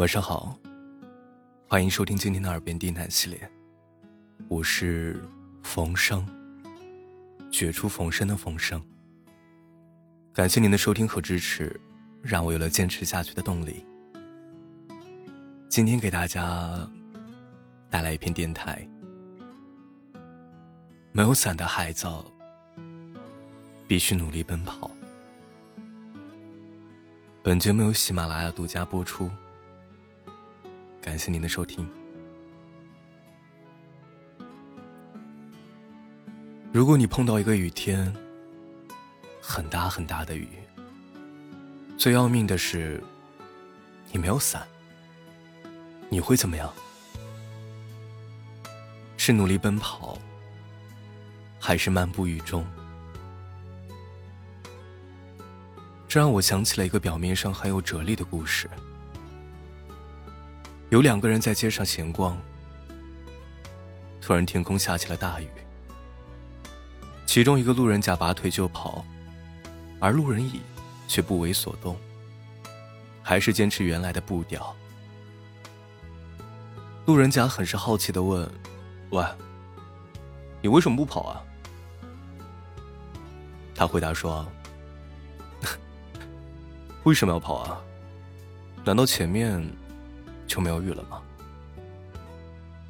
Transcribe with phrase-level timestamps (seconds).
[0.00, 0.58] 晚上好，
[1.68, 3.38] 欢迎收听今天的耳边低喃系列，
[4.48, 5.22] 我是
[5.62, 6.26] 冯生，
[7.52, 8.82] 绝处逢生的冯生。
[10.32, 11.78] 感谢您的收听和支持，
[12.22, 13.84] 让我有了坚持下去的动力。
[15.68, 16.90] 今天给大家
[17.90, 18.88] 带来一篇电台，
[21.12, 22.08] 没有伞的孩子
[23.86, 24.90] 必须努力奔跑。
[27.42, 29.30] 本节目由喜马拉雅独家播出。
[31.00, 31.88] 感谢您的收听。
[36.72, 38.14] 如果你碰到一个雨天，
[39.40, 40.48] 很大很大的雨，
[41.96, 43.02] 最要命的是，
[44.12, 44.66] 你没有伞，
[46.08, 46.72] 你会怎么样？
[49.16, 50.18] 是努力奔跑，
[51.58, 52.64] 还是漫步雨中？
[56.06, 58.68] 这让我想起了一个表面上很有哲理的故事。
[60.90, 62.36] 有两个人在街上闲逛，
[64.20, 65.48] 突然天空下起了大雨。
[67.24, 69.04] 其中一个路人甲拔腿就跑，
[70.00, 70.60] 而路人乙
[71.06, 71.96] 却不为所动，
[73.22, 74.74] 还是坚持原来的步调。
[77.06, 78.50] 路人甲很是好奇的问
[79.10, 79.24] ：“喂，
[80.60, 81.40] 你为什么不跑啊？”
[83.76, 84.44] 他回答说。
[87.04, 87.80] 为什么要跑啊？
[88.84, 89.64] 难道前面
[90.50, 91.22] 就没有雨了吗？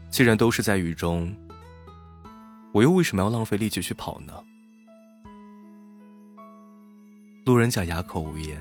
[0.09, 1.37] 既然都是在雨中，
[2.73, 4.33] 我又为什么要浪费力气去跑呢？
[7.45, 8.59] 路人甲哑口无言。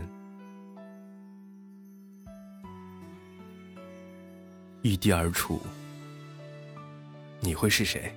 [4.81, 5.61] 异地而处，
[7.39, 8.13] 你会是谁？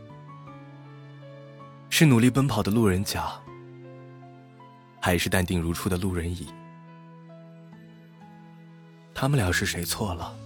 [1.91, 3.41] 是努力奔跑的路人甲，
[5.01, 6.49] 还是淡定如初的路人乙？
[9.15, 10.37] 他们俩是谁错了？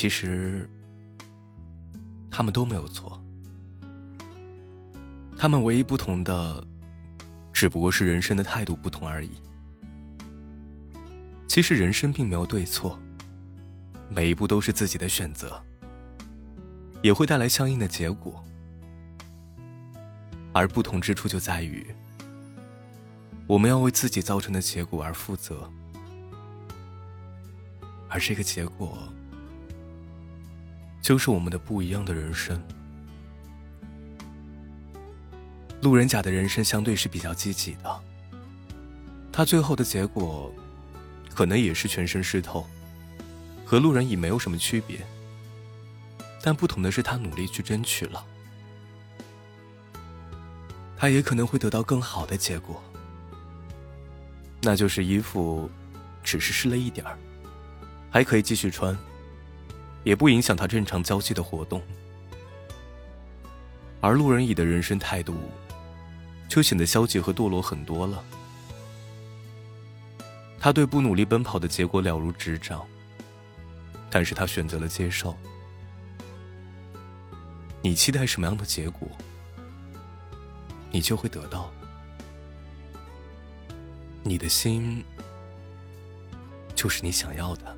[0.00, 0.66] 其实，
[2.30, 3.22] 他们都没有错。
[5.36, 6.66] 他们唯一不同的，
[7.52, 9.32] 只不过是人生的态度不同而已。
[11.46, 12.98] 其实人生并没有对错，
[14.08, 15.62] 每一步都是自己的选择，
[17.02, 18.42] 也会带来相应的结果。
[20.54, 21.86] 而不同之处就在于。
[23.46, 25.70] 我们要为自己造成的结果而负责，
[28.08, 28.96] 而这个结果，
[31.00, 32.62] 就是我们的不一样的人生。
[35.82, 38.00] 路人甲的人生相对是比较积极的，
[39.32, 40.52] 他最后的结果，
[41.34, 42.66] 可能也是全身湿透，
[43.64, 45.00] 和路人乙没有什么区别，
[46.42, 48.22] 但不同的是他努力去争取了，
[50.98, 52.82] 他也可能会得到更好的结果。
[54.60, 55.70] 那就是衣服，
[56.22, 57.18] 只是湿了一点儿，
[58.10, 58.94] 还可以继续穿，
[60.04, 61.82] 也不影响他正常交际的活动。
[64.00, 65.34] 而路人乙的人生态度，
[66.48, 68.24] 就显得消极和堕落很多了。
[70.58, 72.86] 他对不努力奔跑的结果了如指掌，
[74.10, 75.36] 但是他选择了接受。
[77.82, 79.08] 你期待什么样的结果，
[80.90, 81.70] 你就会得到。
[84.22, 85.02] 你的心
[86.74, 87.76] 就是你想要的，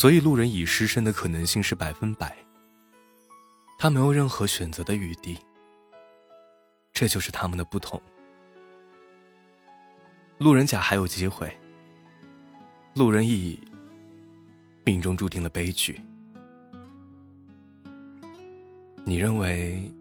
[0.00, 2.34] 所以路人乙失身的可能性是百分百。
[3.78, 5.36] 他没有任何选择的余地，
[6.90, 8.00] 这就是他们的不同。
[10.38, 11.54] 路人甲还有机会，
[12.94, 13.62] 路人乙
[14.86, 16.00] 命中注定了悲剧。
[19.04, 19.92] 你认为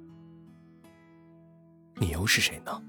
[1.96, 2.82] 你又是谁呢？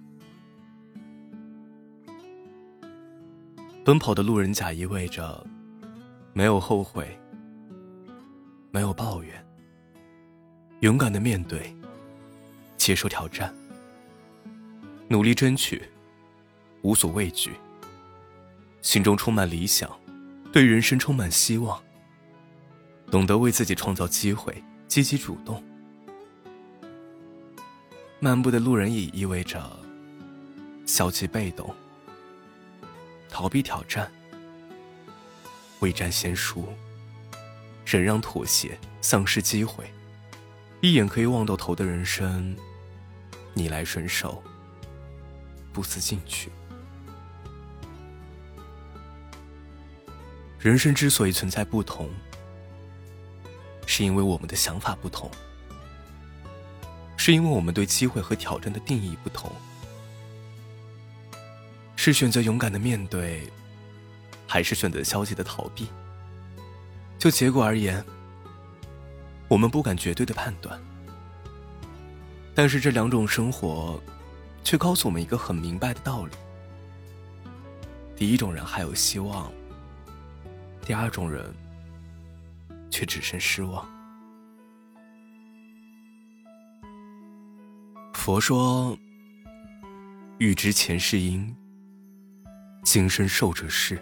[3.84, 5.44] 奔跑的路人甲意味着
[6.40, 7.06] 没有后悔，
[8.70, 9.46] 没有抱怨，
[10.80, 11.76] 勇敢的面对，
[12.78, 13.54] 接受挑战，
[15.06, 15.82] 努力争取，
[16.80, 17.52] 无所畏惧，
[18.80, 19.90] 心中充满理想，
[20.50, 21.78] 对人生充满希望，
[23.10, 25.62] 懂得为自己创造机会，积极主动。
[28.18, 29.62] 漫步的路人乙意味着
[30.86, 31.68] 消极被动。
[33.28, 34.10] 逃避挑战，
[35.80, 36.68] 未战先输，
[37.84, 39.90] 忍让妥协，丧失机会，
[40.80, 42.56] 一眼可以望到头的人生，
[43.54, 44.42] 逆来顺受，
[45.72, 46.50] 不思进取。
[50.58, 52.10] 人生之所以存在不同，
[53.86, 55.30] 是因为我们的想法不同，
[57.16, 59.50] 是因为我们对机会和挑战的定义不同。
[61.96, 63.50] 是选择勇敢的面对，
[64.50, 65.86] 还是选择消极的逃避？
[67.16, 68.04] 就结果而言，
[69.46, 70.76] 我们不敢绝对的判断。
[72.52, 74.02] 但是这两种生活，
[74.64, 76.32] 却告诉我们一个很明白的道理：
[78.16, 79.52] 第一种人还有希望，
[80.84, 81.54] 第二种人
[82.90, 83.88] 却只剩失望。
[88.14, 88.98] 佛说
[90.38, 91.54] ：“欲知前世因，
[92.82, 93.96] 今生受者是；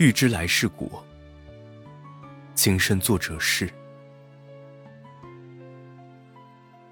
[0.00, 1.04] 欲知来世果，
[2.54, 3.70] 今生做者是。”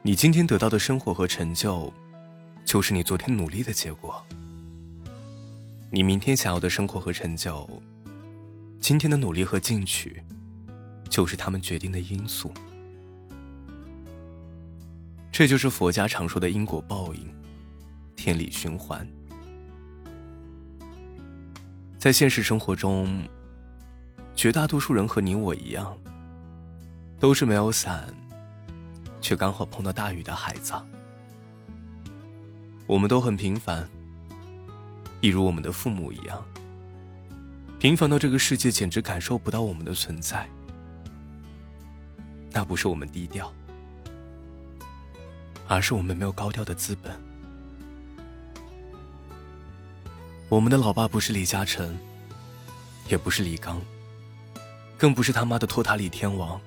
[0.05, 1.91] 你今天得到的生活和成就，
[2.67, 4.23] 就是你昨天努力的结果。
[5.91, 7.67] 你明天想要的生活和成就，
[8.79, 10.23] 今天的努力和进取，
[11.09, 12.53] 就是他们决定的因素。
[15.33, 17.35] 这就是佛家常说的因果报应、
[18.15, 19.09] 天理循环。
[21.99, 23.29] 在现实生活中，
[24.37, 25.99] 绝大多数人和你我一样，
[27.19, 28.15] 都是没有伞。
[29.21, 30.73] 却刚好碰到大雨的孩子。
[32.87, 33.87] 我们都很平凡，
[35.21, 36.43] 一如我们的父母一样，
[37.81, 40.49] 平凡到这个世界简直感受不到我们的存在。
[42.53, 43.53] 那不是我们低调，
[45.67, 47.28] 而是我们没有高调的资本。
[50.49, 51.95] 我们的老爸不是李嘉诚，
[53.09, 53.79] 也不是李刚，
[54.97, 56.59] 更不是他妈的托塔李天王。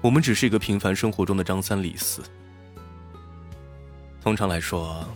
[0.00, 2.20] 我们只是一个平凡生活中的张三李四。
[4.20, 5.06] 通常来说，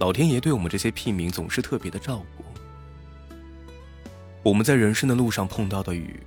[0.00, 2.44] 老天爷对我们这些屁民总是特别的照顾。
[4.42, 6.18] 我们在人生的路上碰到的雨，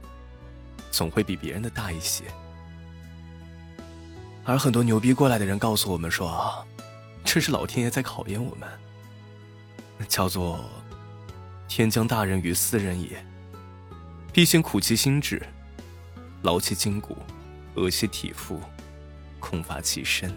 [0.92, 2.24] 总会比别人的大一些。
[4.46, 6.66] 而很多牛逼过来的人告诉我们说，
[7.34, 8.70] 这是老天爷在考验我们，
[10.10, 10.70] 叫做
[11.66, 13.26] “天将大任于斯人也，
[14.34, 15.42] 必先苦其心志”。
[16.44, 17.16] 劳其筋骨，
[17.76, 18.60] 饿其体肤，
[19.40, 20.30] 空乏其身。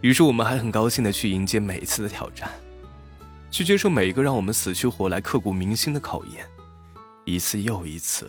[0.00, 2.50] 于是，我们还很高兴的去迎接每一次的挑战，
[3.52, 6.44] 去接受每一个让我们死去活来、刻骨铭心的考验，
[7.24, 8.28] 一次又一次，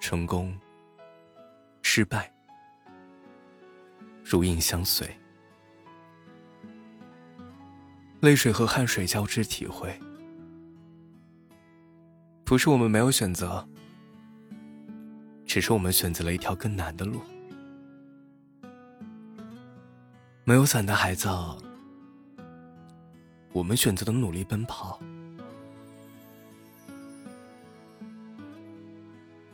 [0.00, 0.58] 成功、
[1.82, 2.32] 失败，
[4.28, 5.08] 如影相随，
[8.20, 9.98] 泪水和汗水交织体会。
[12.44, 13.66] 不是我们没有选择。
[15.46, 17.22] 只是我们选择了一条更难的路。
[20.44, 21.26] 没有伞的孩子，
[23.52, 25.00] 我们选择的努力奔跑。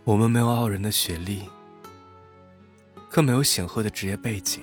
[0.02, 1.48] 我们没有傲人的学历，
[3.14, 4.60] 更没有显赫的职业背景，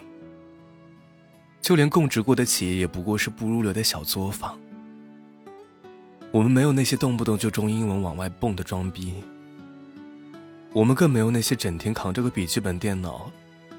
[1.61, 4.59] 就连供职过的企业也不过是不入流的小作坊。
[6.33, 9.23] 我们没有那些动不动就中英文往外蹦的装逼。
[10.73, 13.31] 我们更没有那些整天扛着个笔记本电脑，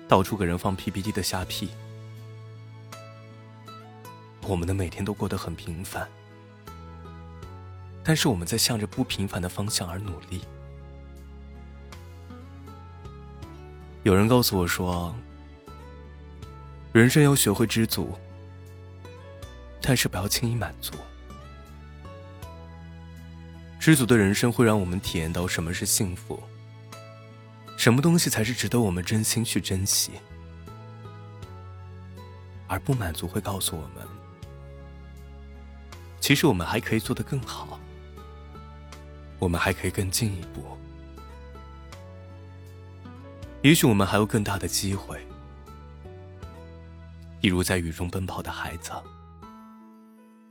[0.08, 1.68] 到处给人放 PPT 的瞎屁。
[4.46, 6.08] 我们的每天都过得很平凡，
[8.02, 10.40] 但是我们在向着不平凡的方向而努力。
[14.02, 15.14] 有人告诉我说，
[16.92, 18.12] 人生要学会知足，
[19.80, 20.92] 但是不要轻易满足。
[23.78, 26.42] 知足的人生会让我们体验到什么是幸福。
[27.76, 30.12] 什么东西才是值得我们真心去珍惜？
[32.66, 34.06] 而不满足会告诉我们，
[36.20, 37.78] 其实我们还可以做得更好，
[39.38, 40.76] 我们还可以更进一步，
[43.62, 45.24] 也许我们还有更大的机会。
[47.40, 48.90] 一如在雨中奔跑的孩子，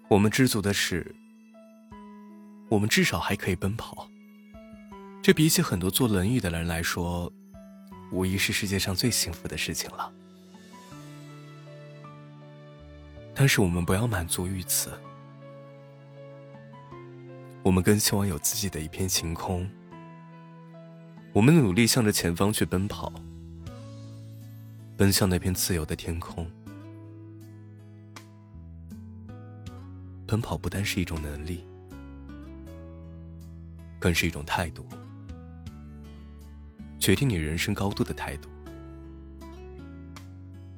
[0.07, 1.13] 我们知足的是，
[2.69, 4.07] 我们至少还可以奔跑。
[5.21, 7.31] 这比起很多坐轮椅的人来说，
[8.11, 10.11] 无疑是世界上最幸福的事情了。
[13.35, 14.89] 但是我们不要满足于此，
[17.61, 19.69] 我们更希望有自己的一片晴空。
[21.33, 23.11] 我们努力向着前方去奔跑，
[24.97, 26.45] 奔向那片自由的天空。
[30.27, 31.63] 奔跑不单是一种能力，
[33.97, 34.85] 更是一种态度。
[36.99, 38.49] 决定你人生高度的态度，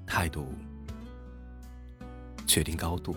[0.05, 0.53] 态度
[2.45, 3.15] 决定高度。